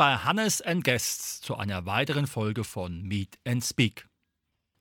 [0.00, 4.08] bei Hannes and Guests zu einer weiteren Folge von Meet and Speak.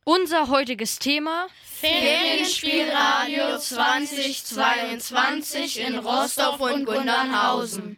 [0.05, 7.97] Unser heutiges Thema Ferienspielradio 2022 in Rostock und Gundernhausen.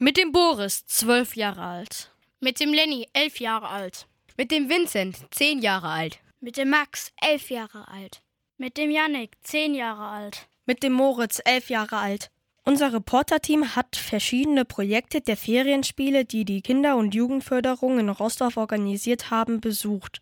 [0.00, 2.10] Mit dem Boris, zwölf Jahre alt.
[2.40, 4.08] Mit dem Lenny, elf Jahre alt.
[4.36, 6.18] Mit dem Vincent, zehn Jahre alt.
[6.40, 8.20] Mit dem Max, elf Jahre alt.
[8.56, 10.48] Mit dem Yannick, zehn Jahre alt.
[10.66, 12.32] Mit dem Moritz, elf Jahre alt.
[12.68, 19.30] Unser Reporterteam hat verschiedene Projekte der Ferienspiele, die die Kinder- und Jugendförderung in Rostock organisiert
[19.30, 20.20] haben, besucht.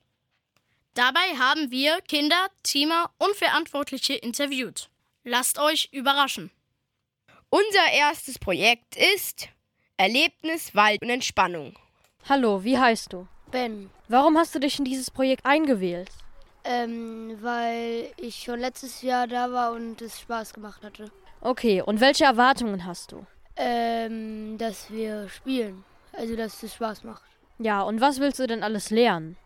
[0.95, 4.91] Dabei haben wir Kinder, Teamer und Verantwortliche interviewt.
[5.25, 6.53] Lasst euch überraschen.
[7.51, 9.49] Unser erstes Projekt ist
[9.97, 11.75] Erlebnis Wald und Entspannung.
[12.29, 13.27] Hallo, wie heißt du?
[13.51, 13.91] Ben.
[14.07, 16.11] Warum hast du dich in dieses Projekt eingewählt?
[16.63, 21.11] Ähm, weil ich schon letztes Jahr da war und es Spaß gemacht hatte.
[21.47, 23.25] Okay, und welche Erwartungen hast du?
[23.55, 25.85] Ähm, dass wir spielen.
[26.13, 27.23] Also, dass es Spaß macht.
[27.61, 29.37] Ja, und was willst du denn alles lernen?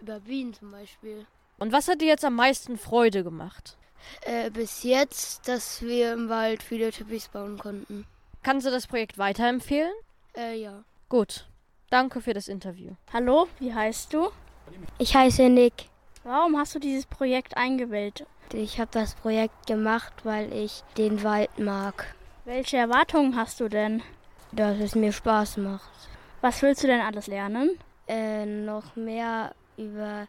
[0.00, 1.26] Über Bienen zum Beispiel.
[1.58, 3.76] Und was hat dir jetzt am meisten Freude gemacht?
[4.22, 8.06] Äh, bis jetzt, dass wir im Wald viele Teppichs bauen konnten.
[8.42, 9.92] Kannst du das Projekt weiterempfehlen?
[10.34, 10.82] Äh, ja.
[11.10, 11.46] Gut.
[11.90, 12.92] Danke für das Interview.
[13.12, 14.30] Hallo, wie heißt du?
[14.96, 15.90] Ich heiße Nick.
[16.22, 18.24] Warum hast du dieses Projekt eingewählt?
[18.52, 22.14] Ich habe das Projekt gemacht, weil ich den Wald mag.
[22.44, 24.02] Welche Erwartungen hast du denn?
[24.52, 25.90] Dass es mir Spaß macht.
[26.40, 27.78] Was willst du denn alles lernen?
[28.06, 30.28] Äh, noch mehr über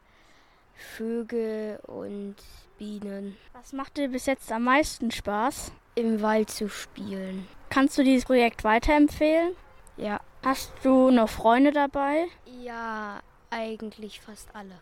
[0.73, 2.35] Vögel und
[2.77, 3.37] Bienen.
[3.53, 5.71] Was macht dir bis jetzt am meisten Spaß?
[5.95, 7.47] Im Wald zu spielen.
[7.69, 9.55] Kannst du dieses Projekt weiterempfehlen?
[9.97, 10.19] Ja.
[10.43, 12.25] Hast du noch Freunde dabei?
[12.63, 14.75] Ja, eigentlich fast alle.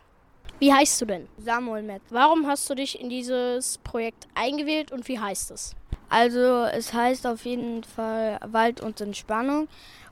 [0.59, 1.27] Wie heißt du denn?
[1.37, 2.03] Samuel Metz.
[2.09, 5.75] Warum hast du dich in dieses Projekt eingewählt und wie heißt es?
[6.09, 9.67] Also es heißt auf jeden Fall Wald und Entspannung.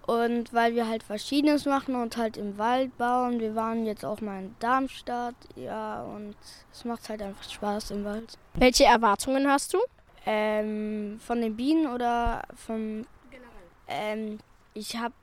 [0.07, 3.40] Und weil wir halt Verschiedenes machen und halt im Wald bauen.
[3.40, 5.35] Wir waren jetzt auch mal in Darmstadt.
[5.56, 6.35] Ja, und
[6.72, 8.38] es macht halt einfach Spaß im Wald.
[8.56, 9.78] Welche Erwartungen hast du?
[10.25, 13.06] Ähm, von den Bienen oder vom...
[13.29, 13.50] Generell.
[13.88, 14.40] Ähm,
[14.73, 15.13] ich habe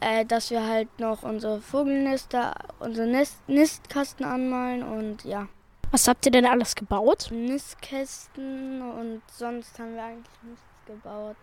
[0.00, 5.48] äh, dass wir halt noch unsere Vogelnester, unsere Nest Nistkasten anmalen und ja.
[5.90, 7.28] Was habt ihr denn alles gebaut?
[7.30, 11.36] Nistkästen und sonst haben wir eigentlich nichts gebaut.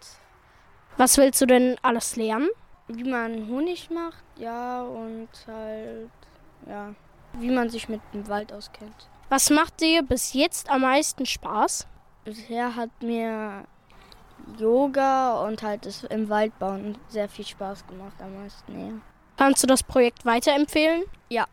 [0.98, 2.50] Was willst du denn alles lernen?
[2.88, 6.10] Wie man Honig macht, ja, und halt,
[6.68, 6.94] ja,
[7.34, 9.08] wie man sich mit dem Wald auskennt.
[9.30, 11.88] Was macht dir bis jetzt am meisten Spaß?
[12.26, 13.64] Bisher hat mir
[14.58, 18.94] Yoga und halt das im Wald bauen sehr viel Spaß gemacht am meisten, ja.
[19.38, 21.04] Kannst du das Projekt weiterempfehlen?
[21.30, 21.46] Ja.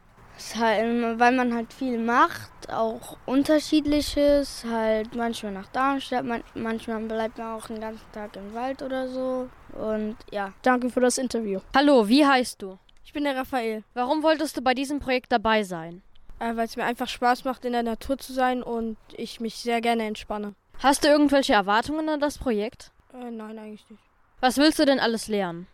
[0.57, 7.39] Halt, weil man halt viel macht, auch unterschiedliches, halt manchmal nach Darmstadt, man, manchmal bleibt
[7.39, 10.53] man auch den ganzen Tag im Wald oder so und ja.
[10.63, 11.61] Danke für das Interview.
[11.75, 12.79] Hallo, wie heißt du?
[13.05, 13.85] Ich bin der Raphael.
[13.95, 16.03] Warum wolltest du bei diesem Projekt dabei sein?
[16.41, 19.57] Äh, weil es mir einfach Spaß macht, in der Natur zu sein und ich mich
[19.57, 20.55] sehr gerne entspanne.
[20.81, 22.93] Hast du irgendwelche Erwartungen an das Projekt?
[23.13, 24.03] Äh, nein, eigentlich nicht.
[24.41, 25.67] Was willst du denn alles lernen?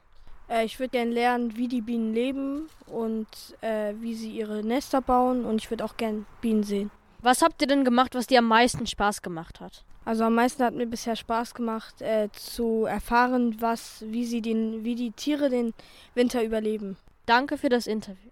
[0.49, 3.27] Äh, ich würde gerne lernen, wie die Bienen leben und
[3.61, 6.91] äh, wie sie ihre Nester bauen und ich würde auch gerne Bienen sehen.
[7.21, 9.85] Was habt ihr denn gemacht, was dir am meisten Spaß gemacht hat?
[10.07, 14.85] Also am meisten hat mir bisher Spaß gemacht, äh, zu erfahren, was, wie sie den,
[14.85, 15.75] wie die Tiere den
[16.15, 16.97] Winter überleben.
[17.27, 18.31] Danke für das Interview.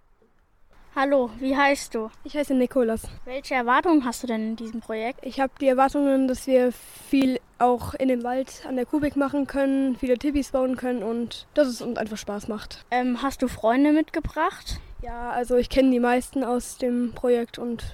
[0.94, 2.10] Hallo, wie heißt du?
[2.22, 3.08] Ich heiße Nikolas.
[3.24, 5.20] Welche Erwartungen hast du denn in diesem Projekt?
[5.24, 9.46] Ich habe die Erwartungen, dass wir viel auch in dem Wald an der Kubik machen
[9.46, 12.84] können, viele Tippis bauen können und dass es uns einfach Spaß macht.
[12.90, 14.80] Ähm, hast du Freunde mitgebracht?
[15.00, 17.84] Ja, also ich kenne die meisten aus dem Projekt und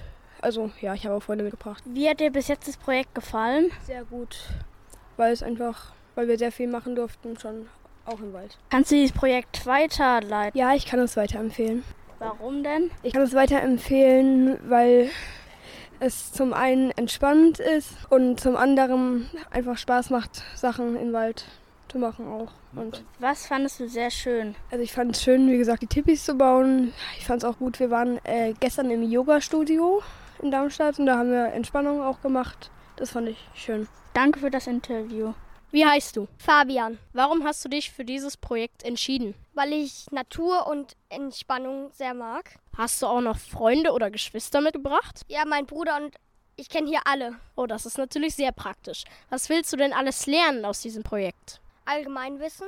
[0.41, 1.81] also ja, ich habe auch Freunde mitgebracht.
[1.85, 3.71] Wie hat dir bis jetzt das Projekt gefallen?
[3.85, 4.35] Sehr gut,
[5.15, 7.69] weil es einfach, weil wir sehr viel machen durften, schon
[8.03, 8.57] auch im Wald.
[8.69, 10.59] Kannst du dieses Projekt weiterleiten?
[10.59, 11.85] Ja, ich kann es weiterempfehlen.
[12.19, 12.91] Warum denn?
[13.03, 15.09] Ich kann es weiterempfehlen, weil
[15.99, 21.45] es zum einen entspannend ist und zum anderen einfach Spaß macht, Sachen im Wald
[21.89, 22.51] zu machen auch.
[22.75, 24.55] Und Was fandest du sehr schön?
[24.71, 26.93] also ich fand es schön, wie gesagt, die Tippis zu bauen.
[27.17, 27.79] Ich fand es auch gut.
[27.79, 30.01] Wir waren äh, gestern im Yoga-Studio
[30.41, 32.69] in Darmstadt und da haben wir Entspannung auch gemacht.
[32.95, 33.87] Das fand ich schön.
[34.13, 35.33] Danke für das Interview.
[35.71, 36.27] Wie heißt du?
[36.37, 39.35] Fabian, Warum hast du dich für dieses Projekt entschieden?
[39.59, 42.55] Weil ich Natur und Entspannung sehr mag.
[42.77, 45.23] Hast du auch noch Freunde oder Geschwister mitgebracht?
[45.27, 46.15] Ja, mein Bruder und
[46.55, 47.35] Ich kenne hier alle.
[47.57, 49.03] Oh, das ist natürlich sehr praktisch.
[49.29, 51.59] Was willst du denn alles lernen aus diesem Projekt?
[51.83, 52.67] Allgemeinwissen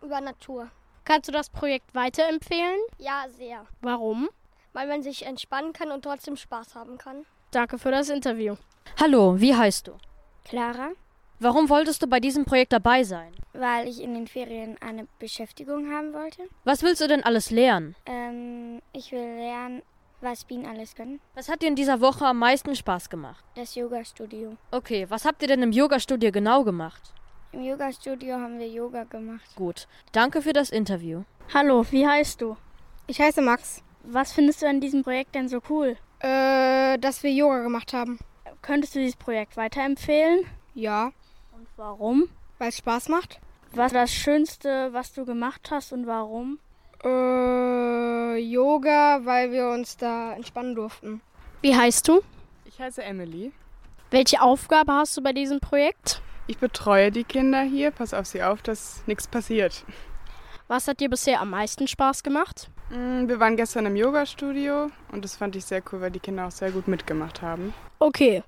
[0.00, 0.70] über Natur.
[1.04, 2.78] Kannst du das Projekt weiterempfehlen?
[2.96, 3.66] Ja, sehr.
[3.82, 4.30] Warum?
[4.72, 7.26] Weil man sich entspannen kann und trotzdem Spaß haben kann.
[7.50, 8.56] Danke für das Interview.
[8.98, 9.98] Hallo, wie heißt du?
[10.46, 10.92] Clara,
[11.40, 13.34] Warum wolltest du bei diesem Projekt dabei sein?
[13.52, 16.42] Weil ich in den Ferien eine Beschäftigung haben wollte.
[16.64, 17.94] Was willst du denn alles lernen?
[18.06, 19.82] Ähm, ich will lernen,
[20.20, 21.20] was Bienen alles können.
[21.34, 23.44] Was hat dir in dieser Woche am meisten Spaß gemacht?
[23.54, 24.56] Das Yoga-Studio.
[24.70, 27.12] Okay, was habt ihr denn im Yoga-Studio genau gemacht?
[27.52, 29.54] Im Yoga-Studio haben wir Yoga gemacht.
[29.56, 31.22] Gut, danke für das Interview.
[31.52, 32.56] Hallo, wie heißt du?
[33.06, 33.82] Ich heiße Max.
[34.04, 35.96] Was findest du an diesem Projekt denn so cool?
[36.20, 38.18] Äh, dass wir Yoga gemacht haben.
[38.62, 40.46] Könntest du dieses Projekt weiterempfehlen?
[40.74, 41.12] Ja,
[41.52, 42.28] Und warum?
[42.62, 43.40] Weil es Spaß macht.
[43.72, 46.60] Was war das Schönste, was du gemacht hast und warum?
[47.02, 51.20] Äh, Yoga, weil wir uns da entspannen durften.
[51.60, 52.20] Wie heißt du?
[52.64, 53.50] Ich heiße Emily.
[54.12, 56.22] Welche Aufgabe hast du bei diesem Projekt?
[56.46, 57.90] Ich betreue die Kinder hier.
[57.90, 59.84] Pass auf sie auf, dass nichts passiert.
[60.68, 62.70] Was hat dir bisher am meisten Spaß gemacht?
[62.90, 66.46] Mm, Wir waren gestern im Yoga-Studio und das fand ich sehr cool, weil die Kinder
[66.46, 67.74] auch sehr gut mitgemacht haben.
[67.98, 68.44] Okay.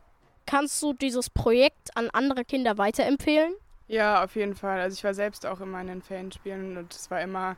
[0.47, 3.55] Kannst du dieses Projekt an andere Kinder weiterempfehlen?
[3.87, 4.81] Ja, auf jeden Fall.
[4.81, 7.57] Also ich war selbst auch immer in den Ferienspielen und es war immer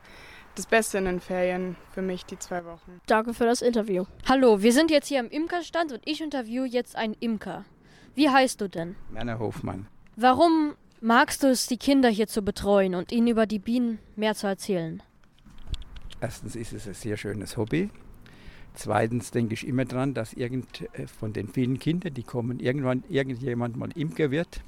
[0.55, 2.99] das Beste in den Ferien für mich, die zwei Wochen.
[3.05, 4.05] Danke für das Interview.
[4.27, 7.63] Hallo, wir sind jetzt hier am Imkerstand und ich interview jetzt einen Imker.
[8.15, 8.95] Wie heißt du denn?
[9.11, 9.87] Werner Hofmann.
[10.15, 14.35] Warum magst du es, die Kinder hier zu betreuen und ihnen über die Bienen mehr
[14.35, 15.01] zu erzählen?
[16.19, 17.89] Erstens ist es ein sehr schönes Hobby.
[18.73, 23.03] Zweitens denke ich immer dran, dass irgend äh, von den vielen Kindern, die kommen, irgendwann
[23.07, 24.61] irgendjemand mal Imker wird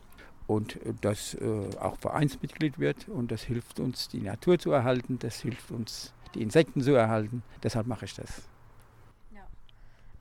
[0.49, 5.19] und äh, das äh, auch Vereinsmitglied wird und das hilft uns, die Natur zu erhalten,
[5.19, 7.43] das hilft uns, die Insekten zu erhalten.
[7.61, 8.41] Deshalb mache ich das.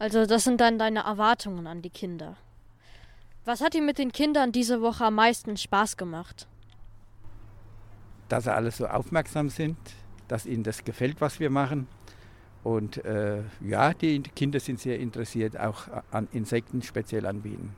[0.00, 2.36] Also das sind dann deine Erwartungen an die Kinder.
[3.44, 6.46] Was hat dir mit den Kindern diese Woche am meisten Spaß gemacht?
[8.28, 9.76] Dass sie alle so aufmerksam sind,
[10.28, 11.88] dass ihnen das gefällt, was wir machen.
[12.62, 17.74] Und äh, ja, die Kinder sind sehr interessiert auch an Insekten, speziell an Bienen.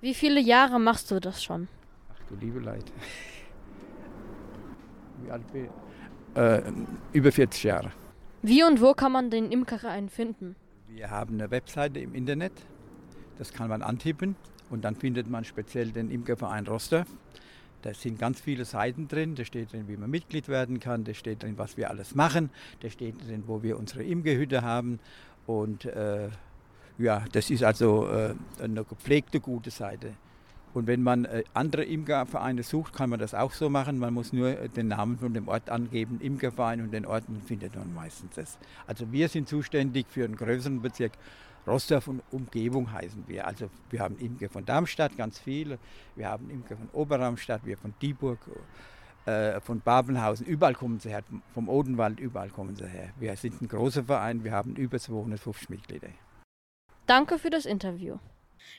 [0.00, 1.68] Wie viele Jahre machst du das schon?
[2.12, 2.84] Ach du liebe Leid.
[5.22, 5.70] Wie alt bin ich?
[6.36, 6.62] Äh,
[7.12, 7.92] über 40 Jahre.
[8.42, 10.54] Wie und wo kann man den Imkerverein finden?
[10.88, 12.52] Wir haben eine Webseite im Internet,
[13.38, 14.36] das kann man antippen
[14.70, 17.06] und dann findet man speziell den Imkerverein Roster.
[17.82, 21.14] Da sind ganz viele Seiten drin, da steht drin, wie man Mitglied werden kann, da
[21.14, 22.50] steht drin, was wir alles machen,
[22.80, 25.00] da steht drin, wo wir unsere Imkerhütte haben
[25.46, 26.28] und äh,
[26.98, 30.14] ja, das ist also äh, eine gepflegte, gute Seite.
[30.76, 33.98] Und wenn man äh, andere Imkervereine sucht, kann man das auch so machen.
[33.98, 37.74] Man muss nur äh, den Namen von dem Ort angeben, Imkerverein, und den Ort findet
[37.74, 38.58] man meistens das.
[38.86, 41.12] Also wir sind zuständig für einen größeren Bezirk.
[41.66, 43.46] Rostorf und Umgebung heißen wir.
[43.46, 45.78] Also wir haben Imker von Darmstadt, ganz viele.
[46.14, 48.38] Wir haben Imker von Oberramstadt, wir von Dieburg,
[49.24, 50.46] äh, von Babenhausen.
[50.46, 53.08] Überall kommen sie her, vom Odenwald, überall kommen sie her.
[53.18, 56.08] Wir sind ein großer Verein, wir haben über 250 Mitglieder.
[57.06, 58.16] Danke für das Interview.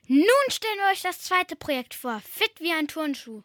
[0.07, 2.19] Nun stellen wir euch das zweite Projekt vor.
[2.19, 3.41] Fit wie ein Turnschuh.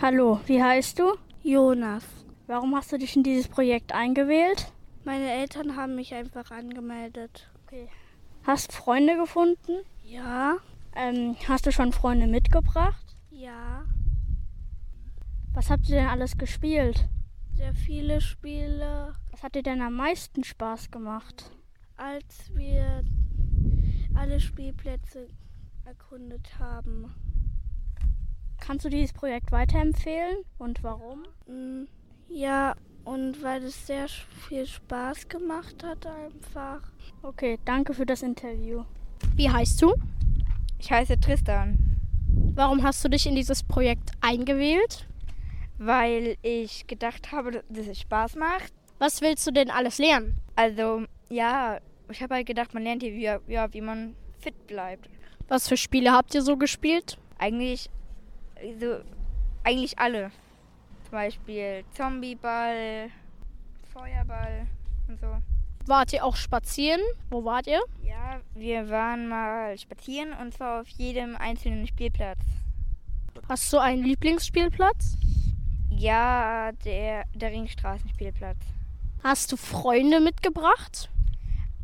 [0.00, 1.16] Hallo, wie heißt du?
[1.42, 2.04] Jonas.
[2.46, 4.72] Warum hast du dich in dieses Projekt eingewählt?
[5.04, 7.50] Meine Eltern haben mich einfach angemeldet.
[7.66, 7.88] Okay.
[8.44, 9.80] Hast Freunde gefunden?
[10.02, 10.56] Ja,
[10.96, 13.16] Ähm, hast du schon Freunde mitgebracht?
[13.30, 13.84] ja.
[15.52, 17.08] Was habt ihr denn alles gespielt?
[17.56, 21.50] Sehr viele Spiele, Was hat dir denn am meisten Spaß gemacht?
[21.96, 23.02] als wir
[24.20, 25.28] alle Spielplätze
[25.86, 27.14] erkundet haben.
[28.60, 31.22] Kannst du dieses Projekt weiterempfehlen und warum?
[31.46, 31.86] Mm,
[32.28, 32.74] Ja,
[33.04, 36.82] und weil es sehr viel Spaß gemacht hat einfach.
[37.22, 38.84] Okay, danke für das Interview.
[39.34, 39.94] Wie heißt du?
[40.78, 41.78] Ich heiße Tristan,
[42.52, 45.06] Warum hast du dich in dieses Projekt eingewählt?
[45.82, 48.70] weil ich gedacht habe, dass es Spaß macht.
[48.98, 50.34] Was willst du denn alles lernen?
[50.54, 51.78] Also, ja,
[52.10, 55.08] ich habe halt gedacht, man lernt hier, wie, ja, wie man fit bleibt.
[55.48, 57.18] Was für Spiele habt ihr so gespielt?
[57.38, 57.90] Eigentlich,
[58.78, 59.00] so,
[59.64, 60.30] eigentlich alle.
[61.04, 63.10] Zum Beispiel Zombieball,
[63.92, 64.66] Feuerball
[65.08, 65.26] und so.
[65.86, 67.00] Wart ihr auch spazieren?
[67.30, 67.80] Wo wart ihr?
[68.04, 72.38] Ja, wir waren mal spazieren und zwar auf jedem einzelnen Spielplatz.
[73.48, 75.16] Hast du einen Lieblingsspielplatz?
[75.90, 78.58] Ja, der, der Ringstraßenspielplatz.
[79.24, 81.10] Hast du Freunde mitgebracht?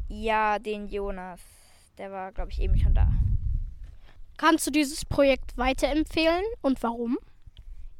[0.08, 1.40] Ja, den Jonas.
[1.98, 3.08] Der war, glaube ich, eben schon da.
[4.36, 7.18] Kannst du dieses Projekt weiterempfehlen und warum?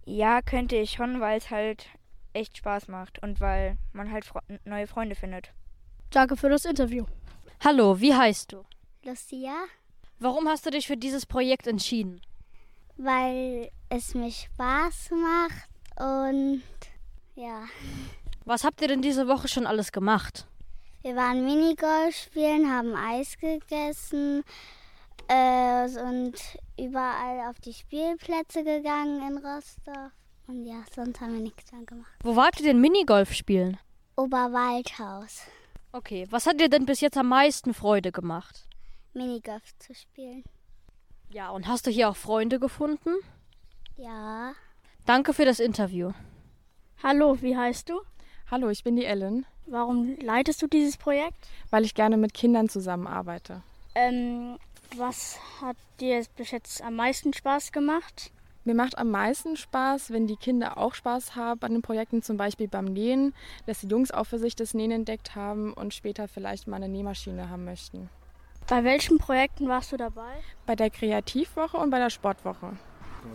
[0.04, 1.86] Ja, könnte ich schon, weil es halt
[2.32, 5.52] echt Spaß macht und weil man halt fre neue Freunde findet.
[6.10, 7.06] Danke für das Interview.
[7.64, 8.64] Hallo, wie heißt du?
[9.02, 9.54] Lucia?
[10.18, 12.20] Warum hast du dich für dieses Projekt entschieden?
[12.96, 16.62] Weil es mir Spaß macht und
[17.34, 17.64] ja.
[18.44, 20.46] Was habt ihr denn diese Woche schon alles gemacht?
[21.06, 24.42] Wir waren Minigolf spielen, haben Eis gegessen
[25.28, 26.34] äh, und
[26.76, 30.10] überall auf die Spielplätze gegangen in Rostock.
[30.48, 32.10] Und ja, sonst haben wir nichts mehr gemacht.
[32.25, 33.78] Wo wart ihr denn Minigolf spielen?
[34.16, 35.42] Oberwaldhaus.
[35.92, 38.66] Okay, was hat dir denn bis jetzt am meisten Freude gemacht?
[39.14, 40.42] Minigolf zu spielen.
[41.28, 43.14] Ja, und hast du hier auch Freunde gefunden?
[43.96, 44.54] Ja.
[45.04, 46.10] Danke für das Interview.
[47.00, 48.00] Hallo, wie heißt du?
[48.50, 49.46] Hallo, ich bin die Ellen.
[49.66, 51.49] Warum leitest du dieses Projekt?
[51.70, 53.62] Weil ich gerne mit Kindern zusammenarbeite.
[53.94, 54.58] Ähm,
[54.96, 58.30] was hat dir bis jetzt am meisten Spaß gemacht?
[58.64, 62.37] Mir macht am meisten Spaß, wenn die Kinder auch Spaß haben an den Projekten, zum
[62.37, 63.32] Beispiel beim Nähen,
[63.66, 66.88] dass die Jungs auch für sich das Nähen entdeckt haben und später vielleicht mal eine
[66.88, 68.08] Nähmaschine haben möchten.
[68.68, 70.32] Bei welchen Projekten warst du dabei?
[70.66, 72.73] Bei der Kreativwoche und bei der Sportwoche.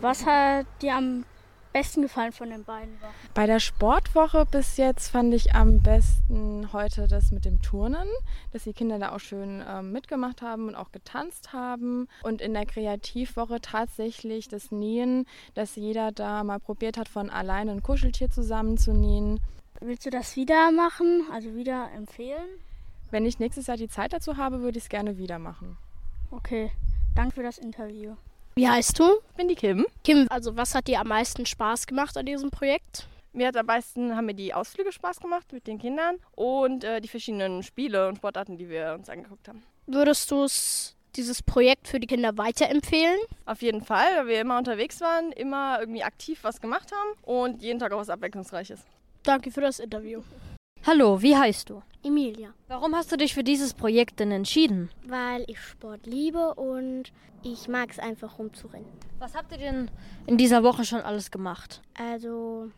[0.00, 1.24] Was hat dir am
[1.72, 3.12] besten gefallen von den beiden Wochen?
[3.34, 8.06] Bei der Sportwoche bis jetzt fand ich am besten heute das mit dem Turnen,
[8.52, 12.08] dass die Kinder da auch schön ähm, mitgemacht haben und auch getanzt haben.
[12.22, 17.72] Und in der Kreativwoche tatsächlich das Nähen, dass jeder da mal probiert hat, von alleine
[17.72, 19.40] ein Kuscheltier zusammenzunähen.
[19.80, 22.46] Willst du das wieder machen, also wieder empfehlen?
[23.10, 25.76] Wenn ich nächstes Jahr die Zeit dazu habe, würde ich es gerne wieder machen.
[26.30, 26.70] Okay,
[27.14, 28.14] danke für das Interview.
[28.54, 29.04] Wie heißt du?
[29.30, 29.86] Ich bin die Kim.
[30.04, 33.06] Kim, also was hat dir am meisten Spaß gemacht an diesem Projekt?
[33.32, 37.00] Mir hat am meisten haben mir die Ausflüge Spaß gemacht mit den Kindern und äh,
[37.00, 39.62] die verschiedenen Spiele und Sportarten, die wir uns angeguckt haben.
[39.86, 40.46] Würdest du
[41.16, 43.18] dieses Projekt für die Kinder weiterempfehlen?
[43.46, 47.62] Auf jeden Fall, weil wir immer unterwegs waren, immer irgendwie aktiv was gemacht haben und
[47.62, 48.84] jeden Tag auch was Abwechslungsreiches.
[49.22, 50.20] Danke für das Interview.
[50.84, 51.80] Hallo, wie heißt du?
[52.02, 52.54] Emilia.
[52.66, 54.90] Warum hast du dich für dieses Projekt denn entschieden?
[55.06, 57.12] Weil ich Sport liebe und
[57.44, 58.88] ich mag es einfach rumzurennen.
[59.20, 59.88] Was habt ihr denn
[60.26, 61.82] in dieser Woche schon alles gemacht?
[61.94, 62.68] Also,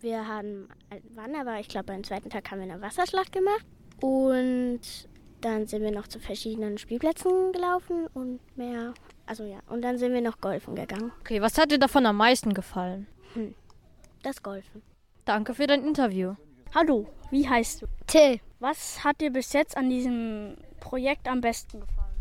[0.00, 0.68] wir haben,
[1.14, 3.66] wann aber, ich glaube, am zweiten Tag haben wir eine Wasserschlacht gemacht.
[4.00, 4.80] Und
[5.42, 8.94] dann sind wir noch zu verschiedenen Spielplätzen gelaufen und mehr.
[9.26, 11.12] Also ja, und dann sind wir noch golfen gegangen.
[11.20, 13.06] Okay, was hat dir davon am meisten gefallen?
[13.34, 13.54] Hm,
[14.22, 14.80] das Golfen.
[15.26, 16.36] Danke für dein Interview.
[16.72, 17.86] Hallo, wie heißt du?
[18.06, 18.38] Till.
[18.60, 22.14] Was hat dir bis jetzt an diesem Projekt am besten gefallen?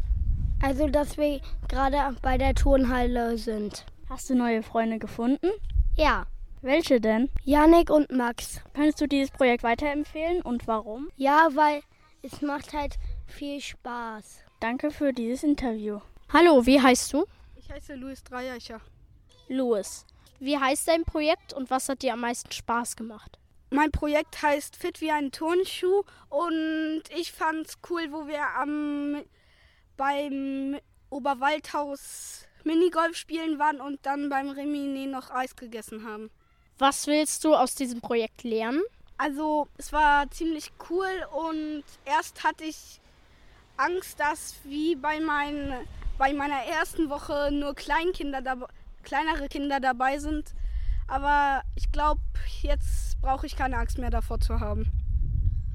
[0.63, 3.85] Also, dass wir gerade bei der Turnhalle sind.
[4.09, 5.51] Hast du neue Freunde gefunden?
[5.95, 6.25] Ja.
[6.61, 7.29] Welche denn?
[7.43, 8.61] Janik und Max.
[8.73, 11.09] Könntest du dieses Projekt weiterempfehlen und warum?
[11.15, 11.83] Ja, weil
[12.23, 12.95] es macht halt
[13.27, 14.39] viel Spaß.
[14.59, 15.99] Danke für dieses Interview.
[16.33, 17.25] Hallo, wie heißt du?
[17.55, 18.81] Ich heiße Luis Dreieicher.
[19.47, 20.07] Louis,
[20.39, 23.37] wie heißt dein Projekt und was hat dir am meisten Spaß gemacht?
[23.71, 29.23] Mein Projekt heißt Fit wie ein Turnschuh und ich fand's cool, wo wir am
[29.95, 36.29] beim Oberwaldhaus Minigolf spielen waren und dann beim Remine noch Eis gegessen haben.
[36.77, 38.81] Was willst du aus diesem Projekt lernen?
[39.17, 43.01] Also, es war ziemlich cool und erst hatte ich
[43.75, 45.73] Angst, dass wie bei, mein,
[46.17, 48.41] bei meiner ersten Woche nur Kleinkinder
[49.03, 50.53] kleinere Kinder dabei sind.
[51.09, 52.21] Aber ich glaube,
[52.61, 54.91] jetzt brauche ich keine Angst mehr davor zu haben.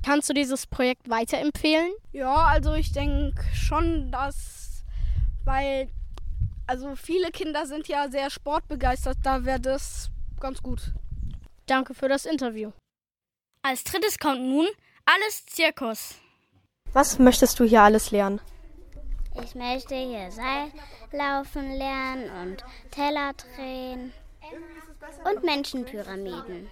[0.04, 1.90] Kannst du dieses Projekt weiterempfehlen?
[2.12, 4.84] Ja, also ich denke schon, dass,
[5.44, 5.88] weil,
[6.66, 10.92] also viele Kinder sind ja sehr sportbegeistert, da wäre das ganz gut.
[11.66, 12.70] Danke für das Interview.
[13.62, 14.66] Als drittes kommt nun
[15.06, 16.16] alles Zirkus.
[16.92, 18.40] Was möchtest du hier alles lernen?
[19.42, 20.70] Ich möchte hier Seil
[21.10, 24.12] laufen lernen und Teller drehen
[25.24, 26.70] und Menschenpyramiden.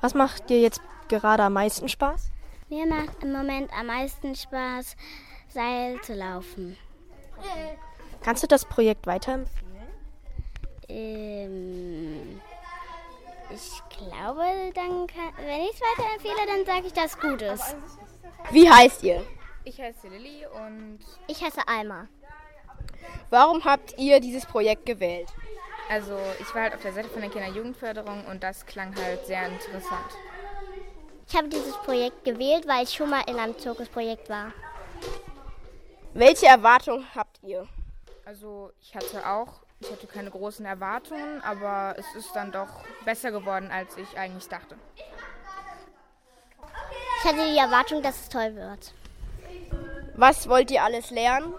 [0.00, 2.30] Was macht dir jetzt gerade am meisten Spaß?
[2.68, 4.96] Mir macht im Moment am meisten Spaß,
[5.48, 6.76] Seil zu laufen.
[8.22, 9.70] Kannst du das Projekt weiterempfehlen?
[10.88, 12.40] Ähm,
[13.52, 14.42] ich glaube,
[14.74, 17.76] dann kann, wenn ich es weiterempfehle, dann sage ich, dass es gut ist.
[18.50, 19.24] Wie heißt ihr?
[19.64, 22.08] Ich heiße Lilly und Ich heiße Alma.
[23.30, 25.28] Warum habt ihr dieses Projekt gewählt?
[25.90, 28.94] Also ich war halt auf der Seite von der Kinder- und Jugendförderung und das klang
[28.94, 30.10] halt sehr interessant.
[31.28, 34.52] Ich habe dieses Projekt gewählt, weil ich schon mal in einem Zirkusprojekt war.
[36.14, 37.66] Welche Erwartungen habt ihr?
[38.24, 43.32] Also ich hatte auch, ich hatte keine großen Erwartungen, aber es ist dann doch besser
[43.32, 44.76] geworden, als ich eigentlich dachte.
[47.18, 48.94] Ich hatte die Erwartung, dass es toll wird.
[50.14, 51.52] Was wollt ihr alles lernen?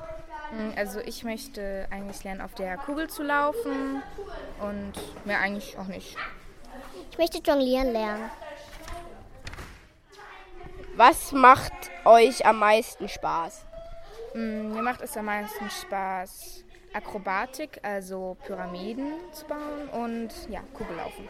[0.51, 4.01] Mm, Also ich möchte eigentlich lernen, auf der Kugel zu laufen
[4.59, 4.93] und
[5.25, 6.15] mehr eigentlich auch nicht.
[7.11, 8.29] Ich möchte jonglieren lernen.
[10.95, 11.73] Was macht
[12.05, 13.65] euch am meisten Spaß?
[14.33, 21.27] Mm, Mir macht es am meisten Spaß, Akrobatik, also Pyramiden zu bauen und ja, Kugellaufen.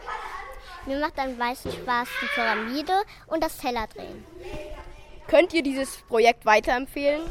[0.86, 2.92] Mir macht am meisten Spaß die Pyramide
[3.28, 4.24] und das Tellerdrehen.
[5.28, 7.22] Könnt ihr dieses Projekt weiterempfehlen?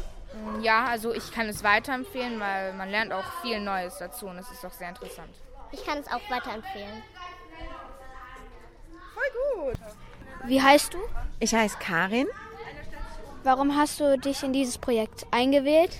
[0.60, 4.50] Ja, also ich kann es weiterempfehlen, weil man lernt auch viel Neues dazu und es
[4.50, 5.30] ist auch sehr interessant.
[5.72, 7.02] Ich kann es auch weiterempfehlen.
[9.14, 9.78] Voll gut.
[10.44, 10.98] Wie heißt du?
[11.40, 12.26] Ich heiße Karin.
[13.44, 15.90] Warum hast du dich in dieses Projekt eingewählt?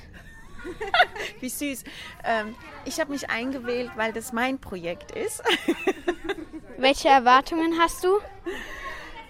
[1.41, 1.85] Wie süß.
[2.25, 5.43] Ähm, ich habe mich eingewählt, weil das mein Projekt ist.
[6.77, 8.19] Welche Erwartungen hast du?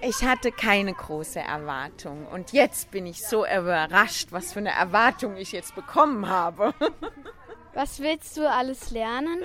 [0.04, 5.36] Ich hatte keine große Erwartung und jetzt bin ich so überrascht, was für eine Erwartung
[5.36, 6.74] ich jetzt bekommen habe.
[7.74, 9.42] Was willst du alles lernen?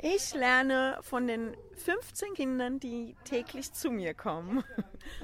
[0.00, 4.62] Ich lerne von den 15 Kindern, die täglich zu mir kommen.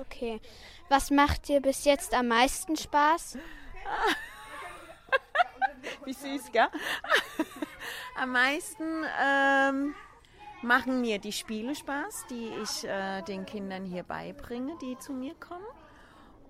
[0.01, 0.41] Okay.
[0.89, 3.39] Was macht dir bis jetzt am meisten Spaß?
[6.05, 6.67] Wie süß, gell?
[8.17, 9.95] Am meisten ähm,
[10.65, 15.35] machen mir die Spiele Spaß, die ich äh, den Kindern hier beibringe, die zu mir
[15.35, 15.65] kommen.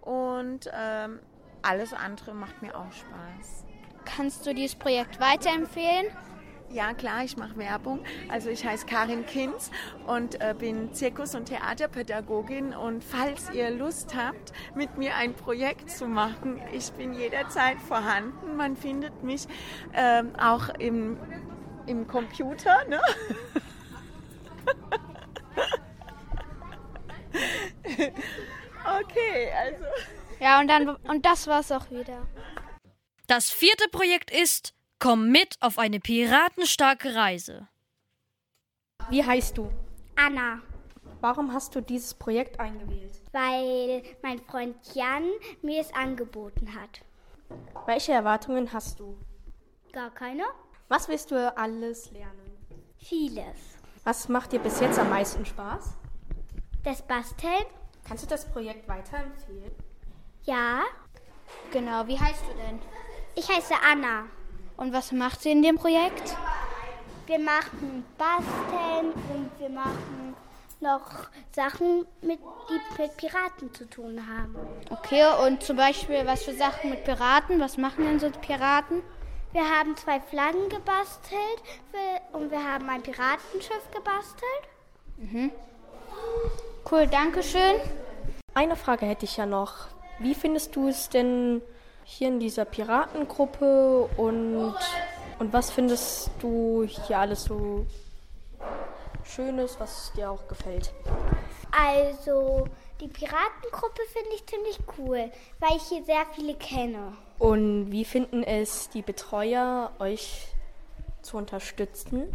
[0.01, 1.21] Und ähm,
[1.63, 3.65] alles andere macht mir auch Spaß.
[4.05, 6.07] Kannst du dieses Projekt weiterempfehlen?
[6.71, 8.01] Ja, klar, ich mache Werbung.
[8.29, 9.71] Also ich heiße Karin Kinz
[10.07, 12.75] und äh, bin Zirkus- und Theaterpädagogin.
[12.75, 18.57] Und falls ihr Lust habt, mit mir ein Projekt zu machen, ich bin jederzeit vorhanden.
[18.57, 19.47] Man findet mich
[19.95, 21.17] ähm, auch im,
[21.87, 22.85] im Computer.
[22.89, 23.01] Ne?
[29.01, 29.85] okay, also.
[30.41, 32.27] Ja, und dann und das war's auch wieder.
[33.27, 37.69] Das vierte Projekt ist Komm mit auf eine piratenstarke Reise.
[39.11, 39.71] Wie heißt du?
[40.17, 40.63] Anna,
[41.21, 43.23] Warum hast du dieses Projekt eingewählt?
[43.33, 45.25] weil mein Freund Jan
[45.63, 47.01] mir es angeboten hat.
[47.87, 49.17] Welche Erwartungen hast du?
[49.93, 50.45] Gar keine?
[50.89, 52.59] Was willst du alles lernen?
[52.99, 53.79] Vieles.
[54.05, 55.97] Was macht dir bis jetzt am meisten Spaß?
[56.85, 57.65] Das Basteln?
[58.05, 59.73] Kannst du das Projekt weiterempfehlen?
[60.45, 60.83] Ja.
[61.73, 62.79] Genau, wie heißt du denn?
[63.35, 64.25] Ich heiße Anna.
[64.77, 66.37] Und was macht sie in dem Projekt?
[67.27, 70.37] Wir machen Basteln und wir machen
[70.81, 72.39] noch Sachen, mit,
[72.69, 74.55] die mit Piraten zu tun haben.
[74.91, 77.61] Okay, und zum Beispiel, was für Sachen mit Piraten?
[77.61, 79.03] Was machen denn so Piraten?
[79.53, 81.63] Wir haben zwei Flaggen gebastelt
[82.33, 84.69] und wir haben ein Piratenschiff gebastelt.
[85.17, 85.53] Mhm.
[86.91, 87.77] Cool, danke schön.
[88.53, 89.89] Eine Frage hätte ich ja noch.
[90.19, 91.63] Wie findest du es denn
[92.05, 94.75] hier in dieser Piratengruppe und,
[95.39, 97.87] und was findest du hier alles so
[99.25, 100.93] Schönes, was dir auch gefällt?
[101.73, 102.69] Also,
[103.01, 107.17] die Piratengruppe finde ich ziemlich cool, weil ich hier sehr viele kenne.
[107.39, 110.49] Und wie finden es die Betreuer, euch
[111.23, 112.29] zu unterstützen?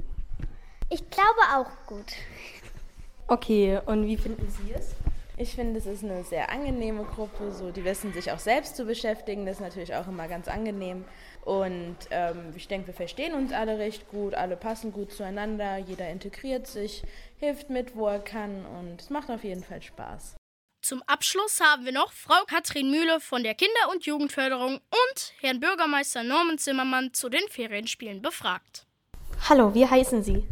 [0.89, 2.07] Ich glaube auch gut.
[3.29, 4.95] Okay, und wie finden Sie es?
[5.37, 7.51] Ich finde, es ist eine sehr angenehme Gruppe.
[7.51, 9.45] So, die wissen sich auch selbst zu beschäftigen.
[9.45, 11.05] Das ist natürlich auch immer ganz angenehm.
[11.45, 14.33] Und ähm, ich denke, wir verstehen uns alle recht gut.
[14.33, 15.77] Alle passen gut zueinander.
[15.77, 17.03] Jeder integriert sich,
[17.37, 18.65] hilft mit, wo er kann.
[18.65, 20.35] Und es macht auf jeden Fall Spaß.
[20.81, 25.59] Zum Abschluss haben wir noch Frau Katrin Mühle von der Kinder- und Jugendförderung und Herrn
[25.59, 28.87] Bürgermeister Norman Zimmermann zu den Ferienspielen befragt.
[29.47, 30.47] Hallo, wie heißen Sie?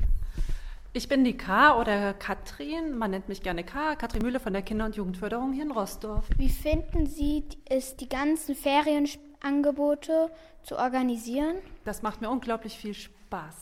[0.97, 4.63] Ich bin die K oder Katrin, man nennt mich gerne K, Katrin Mühle von der
[4.63, 6.27] Kinder- und Jugendförderung hier in Rossdorf.
[6.39, 10.31] Wie finden Sie es, die ganzen Ferienangebote
[10.63, 11.57] zu organisieren?
[11.85, 13.53] Das macht mir unglaublich viel Spaß.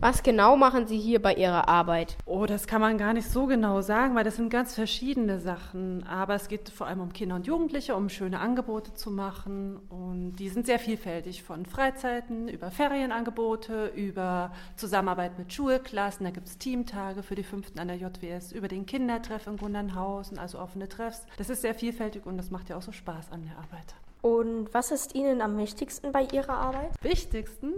[0.00, 2.16] Was genau machen Sie hier bei Ihrer Arbeit?
[2.26, 6.04] Oh, das kann man gar nicht so genau sagen, weil das sind ganz verschiedene Sachen.
[6.06, 9.78] Aber es geht vor allem um Kinder und Jugendliche, um schöne Angebote zu machen.
[9.88, 16.24] Und die sind sehr vielfältig, von Freizeiten über Ferienangebote, über Zusammenarbeit mit Schulklassen.
[16.24, 20.38] Da gibt es Teamtage für die Fünften an der JWS, über den Kindertreff in Gundernhausen,
[20.38, 21.26] also offene Treffs.
[21.38, 23.94] Das ist sehr vielfältig und das macht ja auch so Spaß an der Arbeit.
[24.24, 26.92] Und was ist Ihnen am wichtigsten bei Ihrer Arbeit?
[27.02, 27.74] Wichtigsten?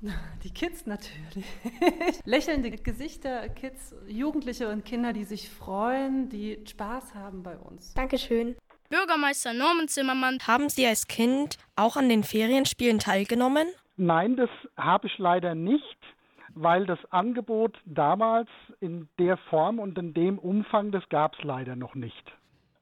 [0.42, 1.46] Die Kids natürlich.
[2.24, 7.94] Lächelnde Gesichter, Kids, Jugendliche und Kinder, die sich freuen, die Spaß haben bei uns.
[7.94, 8.56] Dankeschön.
[8.88, 10.38] Bürgermeister Norman Zimmermann.
[10.46, 13.68] Haben Sie als Kind auch an den Ferienspielen teilgenommen?
[13.96, 15.98] Nein, das habe ich leider nicht,
[16.54, 18.48] weil das Angebot damals
[18.80, 22.32] in der Form und in dem Umfang, das gab es leider noch nicht.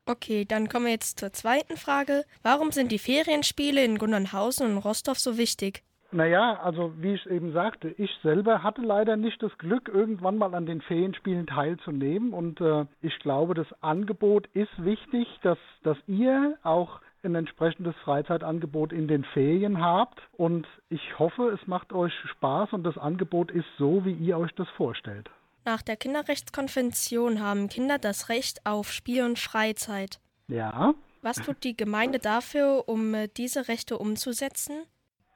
[0.07, 2.25] Okay, dann kommen wir jetzt zur zweiten Frage.
[2.43, 5.83] Warum sind die Ferienspiele in Gundernhausen und Rostorf so wichtig?
[6.11, 10.55] Naja, also wie ich eben sagte, ich selber hatte leider nicht das Glück, irgendwann mal
[10.55, 12.33] an den Ferienspielen teilzunehmen.
[12.33, 18.93] Und äh, ich glaube, das Angebot ist wichtig, dass, dass ihr auch ein entsprechendes Freizeitangebot
[18.93, 20.23] in den Ferien habt.
[20.33, 24.55] Und ich hoffe, es macht euch Spaß und das Angebot ist so, wie ihr euch
[24.55, 25.29] das vorstellt.
[25.67, 30.21] Nach der Kinderrechtskonvention haben Kinder das Recht auf Spiel und Freizeit.
[30.47, 30.95] Ja.
[31.21, 34.85] Was tut die Gemeinde dafür, um äh, diese Rechte umzusetzen?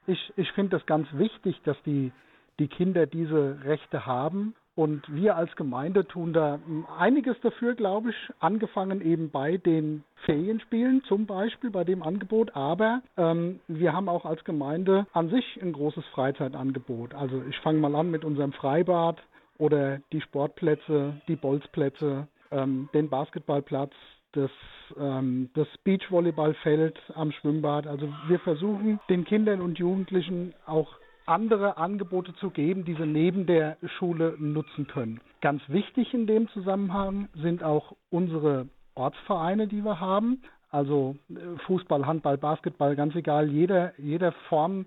[0.07, 2.13] Ich, ich finde es ganz wichtig, dass die,
[2.59, 4.55] die Kinder diese Rechte haben.
[4.75, 6.59] Und wir als Gemeinde tun da
[6.99, 12.57] einiges dafür, glaube ich, angefangen eben bei den Ferienspielen zum Beispiel, bei dem Angebot.
[12.57, 17.15] Aber ähm, wir haben auch als Gemeinde an sich ein großes Freizeitangebot.
[17.15, 19.23] Also ich fange mal an mit unserem Freibad
[19.59, 23.93] oder die Sportplätze, die Bolzplätze, ähm, den Basketballplatz,
[24.33, 24.51] das,
[24.99, 27.87] ähm, das Beachvolleyballfeld am Schwimmbad.
[27.87, 30.89] Also wir versuchen den Kindern und Jugendlichen auch
[31.27, 35.21] andere Angebote zu geben, die sie neben der Schule nutzen können.
[35.41, 40.43] Ganz wichtig in dem Zusammenhang sind auch unsere Ortsvereine, die wir haben.
[40.71, 44.87] Also äh, Fußball, Handball, Basketball, ganz egal, jeder, jeder Form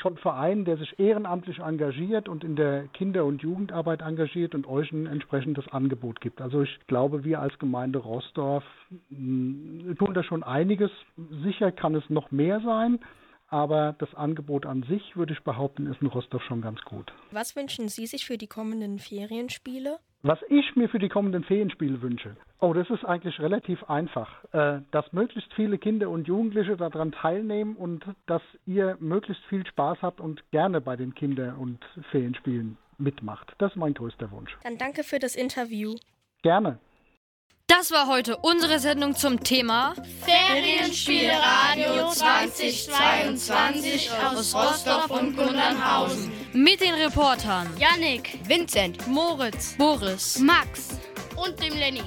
[0.00, 4.90] von Verein, der sich ehrenamtlich engagiert und in der Kinder- und Jugendarbeit engagiert und euch
[4.92, 6.40] ein entsprechendes Angebot gibt.
[6.40, 8.64] Also ich glaube, wir als Gemeinde Rossdorf
[9.10, 10.90] mm, tun da schon einiges.
[11.42, 13.00] Sicher kann es noch mehr sein,
[13.48, 17.12] aber das Angebot an sich, würde ich behaupten, ist in Rostock schon ganz gut.
[17.30, 19.98] Was wünschen Sie sich für die kommenden Ferienspiele?
[20.26, 24.80] Was ich mir für die kommenden Ferienspiele wünsche, oh, das ist eigentlich relativ einfach, äh,
[24.90, 30.22] dass möglichst viele Kinder und Jugendliche daran teilnehmen und dass ihr möglichst viel Spaß habt
[30.22, 31.78] und gerne bei den Kinder- und
[32.10, 33.54] Ferienspielen mitmacht.
[33.58, 34.56] Das ist mein größter Wunsch.
[34.62, 35.94] Dann danke für das Interview.
[36.40, 36.78] Gerne.
[37.66, 39.94] Das war heute unsere Sendung zum Thema
[40.26, 46.30] Ferienspiele Radio 2022 aus Rostock und Gundernhausen.
[46.52, 50.98] Mit den Reportern Yannick, Vincent, Moritz, Boris, Max
[51.36, 52.02] und dem Lenny.